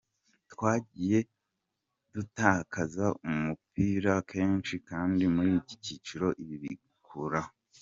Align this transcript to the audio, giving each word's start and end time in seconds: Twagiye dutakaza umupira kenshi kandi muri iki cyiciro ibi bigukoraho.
Twagiye 0.51 1.19
dutakaza 2.13 3.05
umupira 3.29 4.13
kenshi 4.31 4.75
kandi 4.89 5.23
muri 5.35 5.49
iki 5.59 5.75
cyiciro 5.83 6.27
ibi 6.43 6.55
bigukoraho. 6.63 7.51